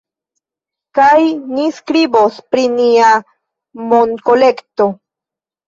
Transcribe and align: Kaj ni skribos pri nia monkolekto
Kaj 0.99 1.19
ni 1.57 1.65
skribos 1.81 2.41
pri 2.55 2.65
nia 2.79 3.13
monkolekto 3.95 4.93